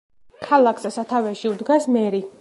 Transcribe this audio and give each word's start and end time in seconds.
ქალაქს 0.45 0.89
სათავეში 0.97 1.53
უდგას 1.53 1.91
მერი. 1.99 2.29